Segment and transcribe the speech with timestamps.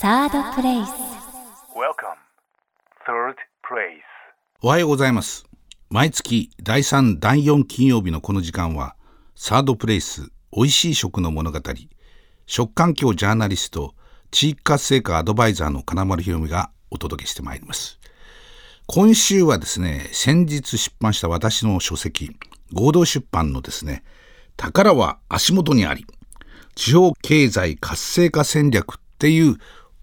[0.00, 0.88] サードプレイス
[1.76, 2.16] Welcome,
[3.06, 4.00] Third Place.
[4.62, 5.44] おはようございます。
[5.90, 8.96] 毎月第3、第4金曜日のこの時間は、
[9.34, 11.60] サードプレイス、美味しい食の物語、
[12.46, 13.94] 食環境ジャーナリスト、
[14.30, 18.00] 地域活性化アドバイザーの金丸ひろみがお届けしてまいります。
[18.86, 22.30] 今週はですね、先日出版した私の書籍、
[22.72, 24.02] 合同出版のですね、
[24.56, 26.06] 宝は足元にあり、
[26.74, 29.58] 地方経済活性化戦略っていう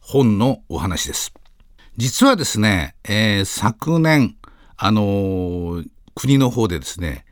[0.09, 1.33] 本のお話です。
[1.97, 4.37] 実はですね、えー昨年、
[4.77, 7.25] あのー国の方でですね、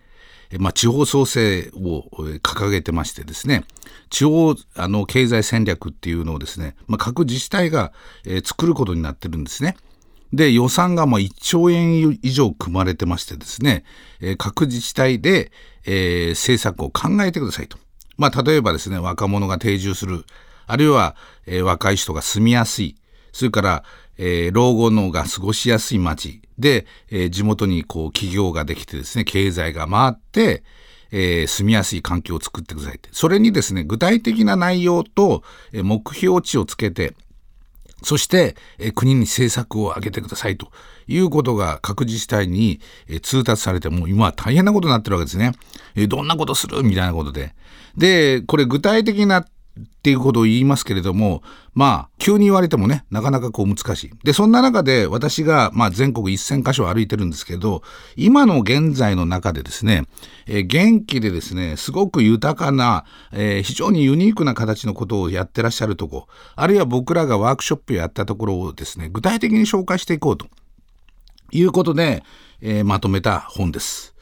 [0.59, 2.01] まあ、地方創生を
[2.43, 3.63] 掲げてましてですね、
[4.09, 7.93] 地方あの経済戦略っていうのをですね、まあ、各自治体が、
[8.25, 9.77] えー作ることになってるんですね。
[10.33, 13.85] で、予算がまあ1兆円以上組まれてましてですね、
[14.19, 15.53] えー各自治体で、
[15.85, 17.77] えー政策を考えてくださいと。
[18.17, 20.25] まあ、例えばですね、若者が定住する、
[20.67, 21.15] あるいは、
[21.45, 22.95] えー若い人が住みやすい、
[23.31, 23.83] それから、
[24.17, 30.63] えー老後のが過ごしやすい街で、えー地元にこう企業ができてですね、経済が回って、
[31.11, 33.09] えー住みやすい環境を作ってくださいって。
[33.11, 37.13] それにですね、具体的な内容と、えー目標値をつけて、
[38.03, 40.71] そして、えー国に政策を挙げてくださいと
[41.07, 45.51] いうことが各自治体に、えー通達されて、もう今は大変なことになってるわけですね。
[45.95, 46.81] えーどんなことする？
[46.83, 47.53] みたいなことで。
[47.97, 49.45] で、これ具体的な
[50.05, 51.41] っていうことを言いますけれども、
[51.73, 54.11] まあ、急に言われてもね、なかなかこう難しい。
[54.23, 57.81] で、そんな中で私が、まあ、全国1000箇所歩いてるんですけど、
[58.15, 60.03] 今の現在の中でですね、
[60.45, 70.45] えー元気でですね、すごく豊かな、えー非常にユニークな形のことをやってらっしゃるとこ、あるいは僕らがワークショップやったところをですね、具体的に紹介していこうと
[71.51, 72.23] いうことで、
[72.61, 74.14] えーまとめた本です。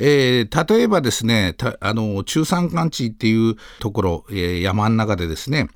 [0.00, 5.68] えー例えばですね、あの、中山間地っていうところ、えー山の中でですね、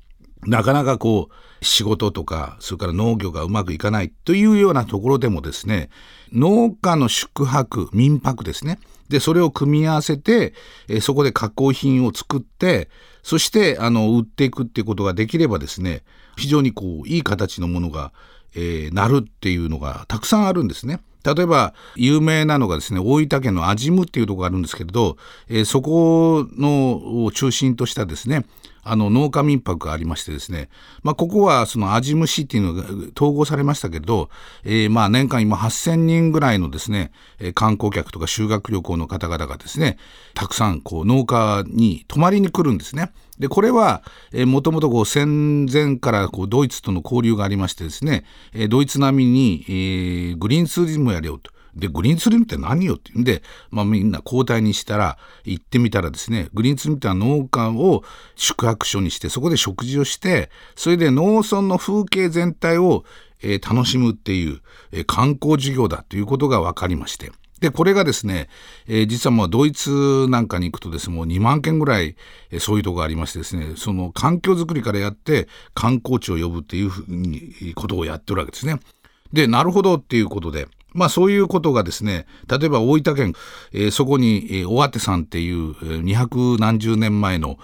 [0.45, 5.89] なかなかこう、仕事とか、それから農業がうまくいかないというようなところでもですね、
[6.31, 8.79] 農家の宿泊、民泊ですね。
[9.09, 10.53] で、それを組み合わせて、
[10.87, 12.89] えそこで加工品を作って、
[13.21, 16.03] そして、あの、売っていくっていうことができればですね、
[16.37, 18.11] 非常にこう、いい形のものが、
[18.55, 20.99] えーなるっていうのがたくさんあるんですね。
[21.23, 25.17] 例えば有名なのがですね大分県の安心院っていうとこがあるんですけれど、
[25.47, 28.45] えーそこのを中心としたですね
[28.83, 30.69] あの農家民泊がありましてですね、
[31.03, 32.83] まあ、ここはその安心市っていうのが
[33.15, 34.29] 統合されましたけれど、
[34.65, 37.11] えーまあ年間今8000人ぐらいのですね、
[37.55, 39.97] 観光客とか修学旅行の方々がですね
[40.33, 43.11] たくさんこう農家に泊まりに来るんですね。
[43.39, 44.03] でこれは、
[44.45, 51.51] もともと戦前からこうドイツとの交流がありましてですね、えードイツ並みに、えーグリーンツーリズムやれよと。
[51.75, 53.41] で、グリーンツーリズムって何よって言うんで、
[53.71, 58.03] まあみんな交代にしたら、行ってみたらですね、グリーンツーリズムってのは農家を
[58.35, 63.03] 宿泊所にして、そこで食事をして、それで農村の風景全体を、
[63.41, 64.61] えー楽しむっていう、
[64.91, 67.31] えー観光事業だということが分かりまして。
[67.63, 68.49] で、これがですね、
[68.87, 72.17] えー実はもうドイツなんかに行くとですね、もう2万件ぐらい、
[72.51, 78.81] えーそういうとこがありましてですね、その環境づくりからやって観光地を呼ぶっていうふうに、ことをやってるわけですね。
[79.31, 83.33] で、なるほどっていうことで、まあそういうことがですね、例えば大分県、
[83.71, 87.57] えーそこに、えー大手さんっていう、えー二百何十年前の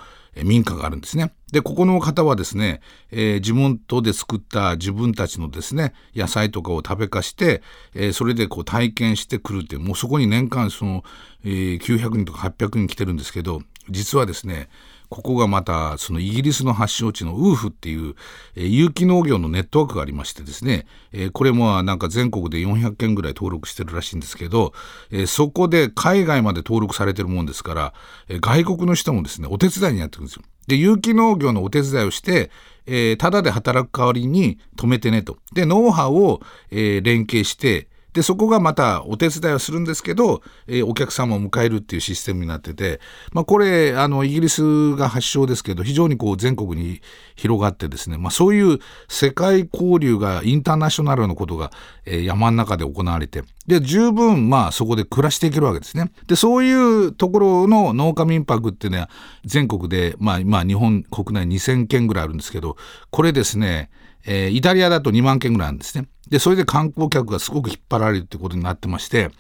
[0.43, 1.33] 民家があるんですね。
[1.51, 7.61] で、ここの方はですね、えー地元で作った自分たちのですね、野菜とかを食べかして、
[7.93, 11.03] えーそれでこう体験してくるっていう、もうそこに年間その、
[11.43, 14.69] えー900人とか800人来てるんですけど、実はですね、
[15.09, 18.15] ここがまたそのイギリスの発祥地のウーフっていう、
[18.55, 24.73] えー有機農業のネットワークがありましてですね、えーこれもなんか全国で400件ぐらい登録してるらしいんですけど、
[25.11, 27.93] えーそこで海外まで登録されてるもんですから、
[28.27, 30.43] えー外国の人もですねお手伝いにやってくるんですよ。
[30.67, 32.51] で有機農業のお手伝いをして、
[32.85, 35.37] えー、ただで働く代わりに止めてねと。
[35.53, 42.99] でノウハウを、えー連携してでそこがまたお手伝いをするんですけど、えーお客様を迎えるっていうシステムになってて、
[43.31, 47.01] まあ、これあのイギリスが発祥ですけど非常にこう全国に
[47.35, 51.71] 広がってですね、まあ、そういう世界交流がインターナショナルのことが、
[52.05, 56.11] えー山の中で行われてで十分まあそこで暮らしていけるわけですね。
[56.27, 59.09] でそういうところの農家民泊っていうのは
[59.45, 62.77] 全国で、まあ、今日本国内2,000件ぐらいあるんですけど
[63.11, 63.89] これですね
[64.31, 66.07] えーイタリアだと2万件ぐらいあるんですね。
[66.29, 69.31] で、それで観光客がすごく引っ張られるってことになってまして、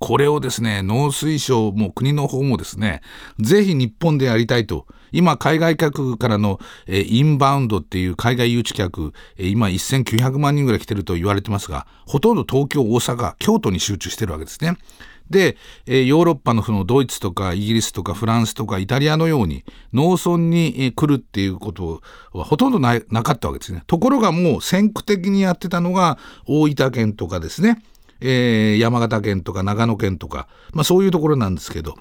[0.00, 3.00] これをですね、農水省も国の方もですね、
[3.40, 4.86] ぜひ日本でやりたいと。
[5.12, 14.76] 今、海外客からの、えーインバウンドっていう海外誘致客、えー今1900万人ぐらい来てると言われてますが、ほとんど東京、大阪、京都に集中してるわけですね。
[15.30, 15.56] で、
[15.86, 23.82] えー、ヨーロッパのそのドイツとかイギリスとかフランスとかイタリアのように農村に来るっていうことはほとんどなかったわけですね。
[23.86, 27.82] ところがもう先駆的にやってたのが大分県とかですね、
[28.20, 31.96] えー、山形県とか長野県とか、まあ、そういうところなんですけど。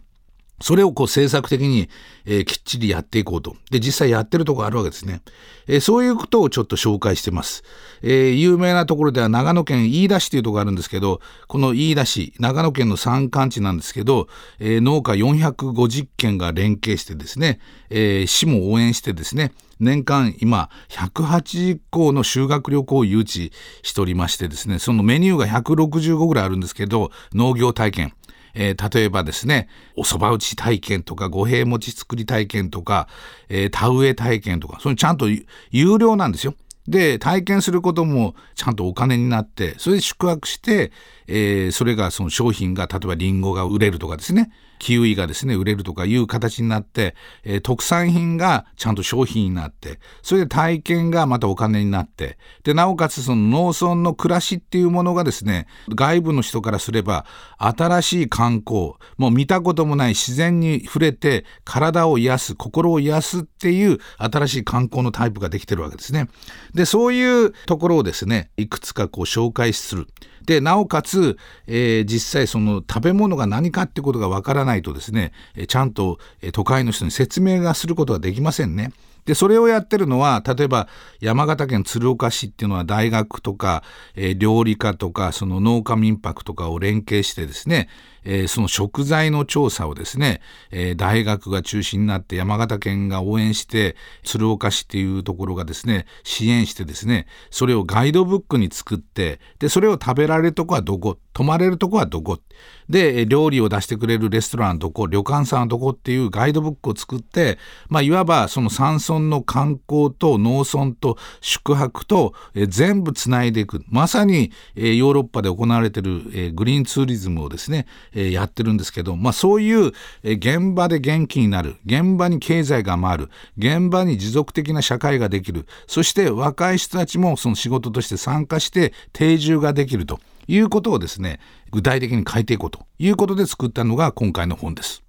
[0.63, 1.89] それをこう政策的に、
[2.24, 3.57] えー、きっちりやっていこうと。
[3.69, 5.19] で、実際やってるとこあるわけですね。
[5.68, 7.65] えー、そういうことをちょっと紹介してます。
[8.01, 11.19] えー、有名なところでは長野県飯田市というとこがあるんですけど、
[11.50, 14.30] この飯田市、長野県の山間地なんですけど、
[14.62, 17.59] え農家450軒が連携してですね、
[17.89, 19.51] え市も応援してですね、
[19.81, 23.51] 年間今180校の修学旅行を誘致
[23.81, 28.13] しておりましてですね、そのメニューが165ぐらいあるんですけど、農業体験。
[28.54, 33.08] えー、例えばですね、お蕎麦打ち体験とか、五平餅作り体験とか、
[33.50, 35.28] えー、田植え体験とか、それちゃんと
[35.72, 36.56] 有料なんですよ。
[36.88, 40.92] で、体験することもちゃんとお金になって、それで宿泊して、
[41.28, 44.52] えー、それがその商品が、例えばりんごが売れるとかですね、
[44.83, 47.15] キウイがですね、売れるとかいう形になって、
[47.45, 57.25] えー、特産品がちゃんと商品になって、それで体験がまたお金になって、で、なおかつその農村の暮らしっていうものがですね、外部の人からすれば、
[57.57, 66.27] 新しい観光、もう見たこともない自然に触れて、体を癒す、心を癒すっていう新しい観光のタイプができてるわけですね。
[66.74, 70.07] で、そういうところをですね、いくつかこう紹介する。
[70.45, 71.38] でなおかつ、
[71.68, 75.31] えー、実際その食べ物が何かってことがわからないとですね
[75.68, 76.19] ちゃんと
[76.51, 78.92] 都会の人に説明がすることができませんね。
[79.25, 80.88] で、それをやってるのは、例えば
[81.22, 83.84] 山形県鶴岡市っていうのは大学とか、
[84.16, 87.88] えー、料理家とか、その農家民泊とかを連携してですね、
[88.25, 90.42] えー、その食材の調査をですね、
[90.72, 102.40] えー、大学が中心になって山形県が応援して鶴岡市っていうところがですね支援してですねそれをガイドブックに作ってでそれを食べられるとこはどこ泊まれるとこはどこ
[102.89, 107.57] で料理を出してくれるレストランどこ旅館さんはどこっていうガイドブックを作って、
[107.89, 119.91] まあ、いわばその山村の観光と農村と宿泊とえ全部つないでいくまさにえヨーロッパで行われてるえグリーンツーリズムをですねえやってるんですけど、まあ、そういう
[120.24, 130.19] え現場で元気になる現場に経済が回る現場に持続的な社会ができるそして若い人たちもその仕事として参加して定住ができると。
[130.48, 131.40] いうことをですね
[131.72, 135.04] 具体的に変えていこうということで作ったのが今回の本です。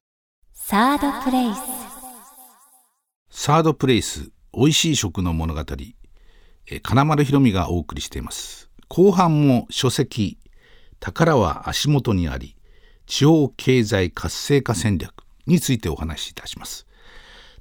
[0.52, 1.60] サードプレイス。
[3.30, 5.62] サードプレイス美味しい食の物語
[6.82, 8.70] 金丸ひろみがお送りしています。
[8.88, 10.38] 後半も書籍
[11.00, 12.56] 宝は足元にあり
[13.06, 15.12] 地方経済活性化戦略
[15.46, 16.86] についてお話しいたします。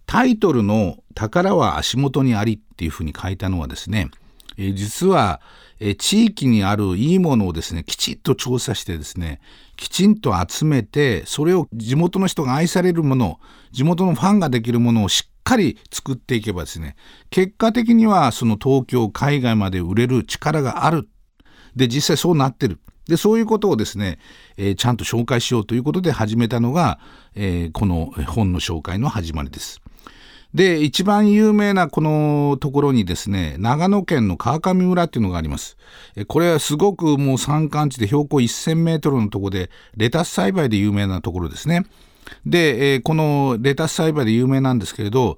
[0.06, 4.10] タイトルの宝は足元にありっていうふうに書いたのはですね
[4.58, 5.42] え実は
[5.80, 9.42] え地域にあるいいものをですねきちっと調査してですね
[9.76, 13.40] きちんと集めてそれを地元の人が愛されるもの
[13.72, 16.96] 地元のファンができるものをしっかり作っていけばですね
[17.30, 21.10] 結果的にはその東京海外まで売れる力がある
[21.76, 24.20] で実際そうなってるでそういうことをですね、
[24.56, 27.00] えー、ちゃんと紹介しようということで始めたのが、
[27.36, 29.82] え、この本の紹介の始まりです。
[30.54, 35.78] で一番有名なこのところにですね長野県の川上村っていうのがあります。
[36.28, 41.86] これはすごくもう山間地で標高1000メートルのところでレタス栽培で有名なところですね。
[42.46, 45.38] で、このレタス栽培で有名なんですけれど、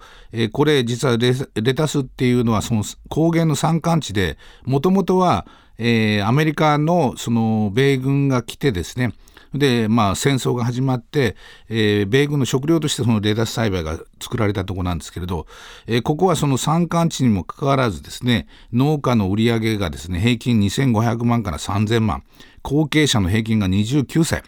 [0.52, 5.48] これ実はレタスっていうのはその高原の山間地でもともとは、
[5.78, 9.13] アメリカのその米軍が来てですね
[9.58, 11.36] で、まあ、戦争が始まって、
[11.70, 15.48] えー、米軍の食料としてそのレタス栽培が作られたとこなんですけれど、
[15.88, 22.24] えー、ここはその山間地にもかかわらずですね農家の売り上げがですね平均2500万から3000万
[22.62, 24.44] 後継者の平均が29歳。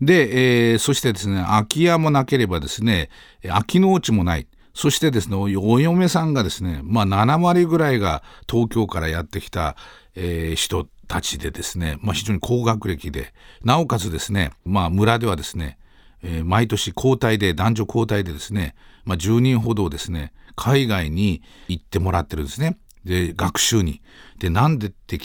[0.00, 3.08] で、えー、そしてですね空き家もなければですね
[3.42, 4.46] 空き農地もない。
[4.74, 5.48] そしてですねお
[5.80, 9.76] 嫁さんがですね、まあ、7割ぐらいが東京からやってきた、
[10.14, 10.88] えー、人。
[11.12, 15.76] たちでですね、まあ、非常に高学歴でなおかつですね、まあ、村ではですね、
[16.22, 22.78] えー、毎年交代で男女交代でですね、まあ、10人ほどですね海外に行ってもらってるんですね。
[23.04, 24.00] で学習に。
[24.38, 25.18] でなんでって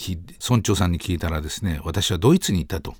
[0.46, 2.94] 村長さんに聞いたらですね私はドイツに行ったと。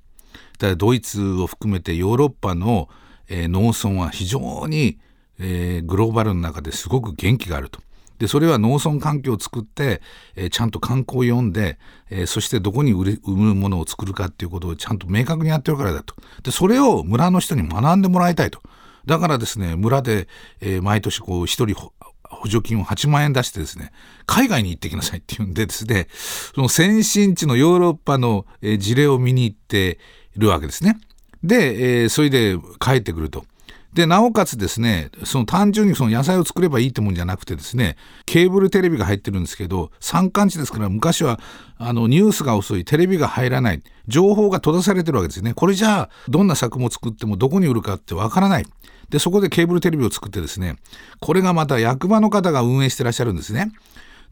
[0.59, 2.89] だドイツを含めてヨーロッパの、
[3.29, 4.99] えー、農村は非常に、
[5.39, 7.81] えー、グローバルの中ですごく元気があると。
[8.19, 10.01] でそれは農村環境を作って、
[10.35, 11.79] えー、ちゃんと観光を読んで、
[12.11, 18.61] えー、そしてどこに売れ売るものを作るかっていうことをちゃんと明確にやってるからだとでそれを村の人に学んでもらいたいと
[19.07, 20.29] だからですね村で、
[20.61, 21.75] えー、毎年こう一人
[22.31, 23.93] 補助金を8万円出してですね
[24.27, 26.09] 海外に行ってきなさいっていうんでですね
[26.55, 29.99] その先進地のヨーロッパの、え事例を見に行って
[30.37, 30.99] いるわけですね。
[31.43, 33.45] で、えーそれで帰ってくると。
[33.99, 41.41] で、なおかつですね、その単純にその野菜を作ればいいってもんじゃなくてですね、ケーブルテレビが入ってるんですけど、山間地ですから昔は
[41.79, 45.53] あのニュースが遅い、テレビが入らない、情報が閉ざされてるわけですね。
[45.53, 48.67] これじゃあ、どんな作物作ってもどこに売るかってわからない。
[49.11, 50.77] で、そこでケーブルテレビを作ってですね、
[51.19, 53.73] これがまた役場の方が運営してらっしゃるんですね。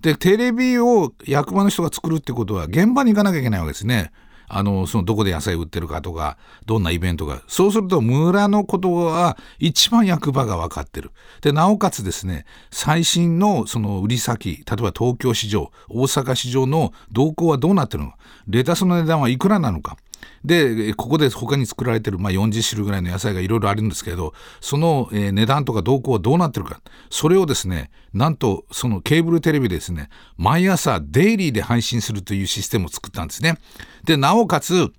[0.00, 4.12] で、テレビを役場の人が作るってことは、現場に行かなきゃいけないわけですね。
[4.48, 6.36] あの、そのどこで野菜売ってるかとか、
[6.66, 7.42] どんなイベントが。
[7.48, 11.10] そうすると村のことは一番役場が分かってる。
[11.40, 18.18] で、なおかつですね、最新のその売り先、例えば東京市場、大阪市場の動向はどうなってるのか。
[18.46, 19.96] レタスの値段はいくらなのか。
[20.44, 26.80] でここで他に作られてる、まあ、40種類ぐらいの野菜がいろいろあるんですけどその、え値段とか動向はどうなってるか
[27.11, 33.58] それをですねなんとそのケーブルテレビでですね毎朝デイリーで配信するというシステムを作ったんですね。
[34.04, 34.92] でなおかつ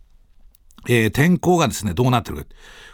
[0.88, 2.46] えー天候がですね、どうなってるか。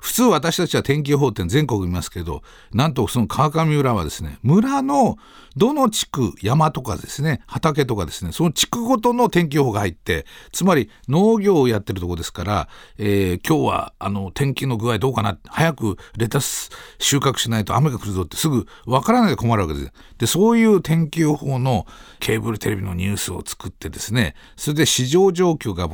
[0.01, 2.41] 普通私たちは天気予報って全国見ますけど、
[2.73, 5.17] なんとその川上村はですね、村の
[5.55, 19.91] どの地区、山とかですね、畑とかですね、その地区ごとの天気予報が入って、つまり農業をやってるとこですから、えー今日はあの天気の具合どうかな、早くレタス収穫しないと雨が来るぞってすぐわからないで困るわけです。
[20.17, 21.85] で、そういう天気予報の
[22.19, 25.87] ケーブルテレビのニュースを作ってですね、それで市場状況が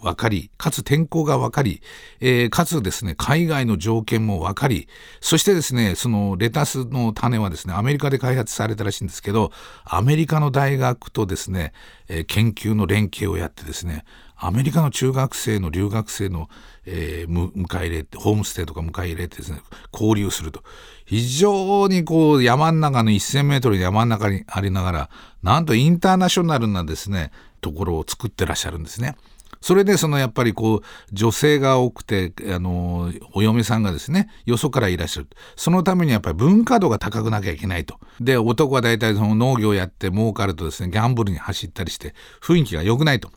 [0.00, 1.82] 分かり、かつ天候が分かり、
[2.20, 4.88] えーかつですね、海外の条件も分かり、
[5.20, 9.52] そしてですね、そのレタスの種はですね、アメリカで開発されたらしいんですけど、
[9.84, 11.72] アメリカの大学とですね、
[12.08, 14.04] えー研究の連携をやってですね、
[14.36, 16.50] アメリカの中学生の留学生の、
[16.84, 19.60] えー迎え入れて、ホームステイとか迎え入れてですね、
[19.92, 20.62] 交流すると。
[21.06, 25.10] 非常にこう山の中の1000メートルの山の中にありながら、
[25.42, 29.16] なんとインターナショナルなですね、ところを作ってらっしゃるんですね。
[29.66, 30.80] それでそのやっぱりこう
[31.10, 35.28] 女性が多くてあのお嫁さんがですねよそからいらっしゃる。
[35.56, 37.98] そのためにやっぱり文化度が高くなきゃいけないと。
[38.20, 43.32] で男は大体その農業やって儲かるとですねギャンブルに走ったりして雰囲気が良くないと。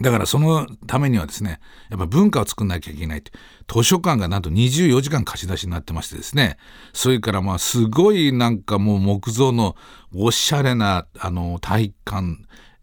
[0.00, 3.32] だからそのためにはですね、やっぱ文化を作んなきゃいけないって。
[3.70, 6.56] 図書館がなんと24時間貸し出しになってましてですね、
[6.94, 9.76] それからまあすごいなんかもう木造の
[10.14, 12.38] おしゃれなあの体育館、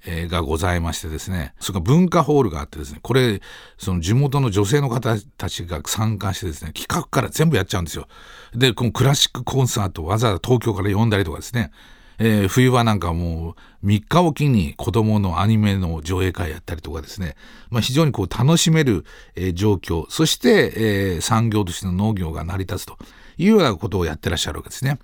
[0.05, 3.41] えがございましてですね、それから文化ホールがあってですね、これ、
[3.77, 8.07] その地元の女性の方たちが参加してですね、企画から全部やっちゃうんですよ。
[8.53, 11.72] で、このクラシックコンサートわざわざ東京から呼んだりとかですね、
[12.19, 17.36] えー冬場なんかもう3日おきに子供のアニメの上映会やったりとかですね、
[17.69, 19.05] まあ、非常にこう楽しめる、
[19.36, 20.05] えー状況。
[20.10, 22.98] そして、えー産業としての農業が成り立つと
[23.38, 25.00] いうようなことをやってらっしゃるわけですね。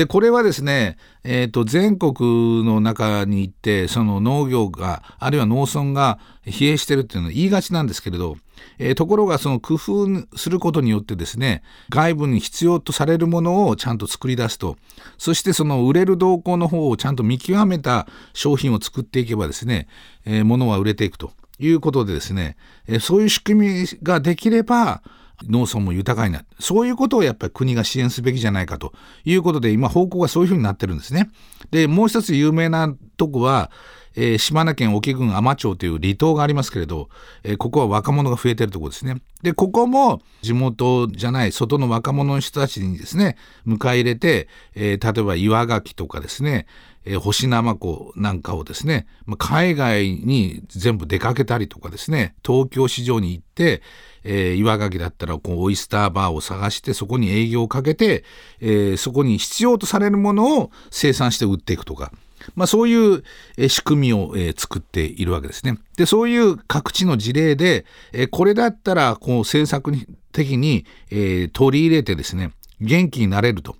[0.00, 8.38] でこれはですね、えーと全国の中に行ってその農業があるいは農村が疲弊してるっていうのは言いがちなんですけれど、
[8.78, 14.78] えーところがその工夫することによってですね外部に必要とされるものをちゃんと作り出すと。
[15.18, 19.86] そしてその売れる動向の方をちゃんと見極めた商品を作っていけばですね、
[20.24, 22.56] えー物は売れていくということでですね、
[22.88, 25.02] えーそういう仕組みができれば
[25.48, 28.92] 農村も豊かになるそういうことをやっぱり国が支援すべきじゃないかと
[29.24, 31.30] いうことで今方向がそういうふうになってるんですね。
[31.70, 33.70] でもう一つ有名なとこは、
[34.16, 37.08] えー島根県沖郡海士町という離島がありますけれど、
[37.42, 39.22] えーここは若者が増えてるところですね。
[39.42, 43.36] でここも地元じゃない外の若者の人たちにですね
[43.66, 46.66] 迎え入れて、えー例えば岩ガキとかですね
[47.04, 53.82] えー干しナマコなんかをですね、まあ海外に全部出かけたりとかですね東京市場に行って、
[54.24, 58.24] えー岩ガキだったらこうオイスターバーを探してそこに営業をかけて、
[58.60, 62.12] えーそこに必要とされるものを生産して売っていくとか。
[62.54, 63.22] まあ、そういう
[63.56, 65.78] え仕組みをえ作っているわけですね。
[65.96, 69.92] でそういう各地の事例でえこれだったらこう政策
[70.32, 73.76] 的にえ取り入れてですね元気になれると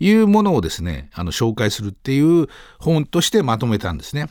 [0.00, 4.28] いうものをですねあの紹介するっていう本としてまとめたんですね。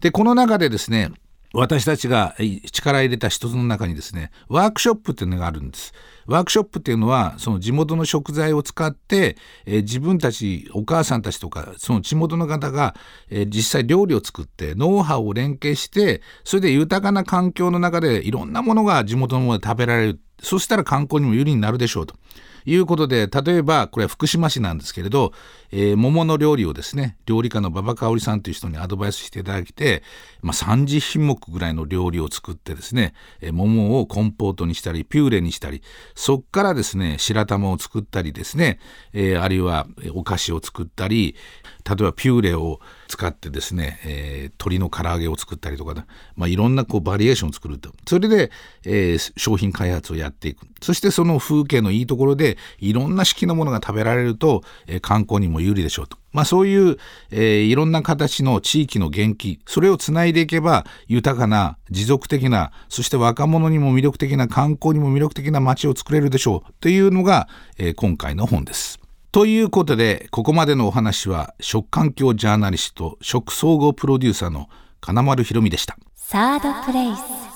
[0.00, 1.12] でこの中でですね
[1.54, 2.34] 私たちが
[2.72, 5.92] 力入れた一つの中にですねワークショップっていうのがあるんです。
[6.26, 12.94] ワークショップっていうのはその地元の食材を使って、えー自分たちお母さんたちとかその地元の方が、
[13.28, 22.14] えー実際料理を作ってノウハウを連携してそれで豊かな環境の中でいろんなものが地元のもので食べられるそしたら観光にも有利になるでしょうと。
[22.64, 25.32] いうことで例えばこれは福島市なんですけれど、
[25.70, 30.02] えー桃の料理をですね料理家の馬場香織さんという人にアドバイスしていただいて、
[30.42, 35.82] まあ、30品目ぐらいの料理を作ってですね、えー桃をコンポートにしたりピューレにしたり
[36.14, 38.78] そっからですね白玉を作ったりですね、
[39.12, 41.36] えーあるいはお菓子を作ったり
[41.88, 42.80] 例えばピューレを
[43.12, 48.50] 使ってですね、えー、鶏の唐揚げを作ったりとか、ね、まあ、いろんなこうバリエーションを作るとそれで、
[48.86, 56.16] えー、商品開発をやっていくそしてその風景のいいところでいろんな式のものが食べられると、えー、観光にも有利でしょうと。
[56.32, 56.96] まあそういう、
[57.30, 69.01] えー、いろんな形の地域の元気、それをつないでいけば豊かな持続的な、そして若者にも魅力的な観光にも魅力的な街を作れるでしょうというのが、え、今回の本です。
[69.32, 74.68] ということで、ここまでのお話は、食環境ジャーナリスト、食総合プロデューサーの
[75.00, 75.96] 金丸ひろみでした。
[76.14, 77.51] サードプレイス。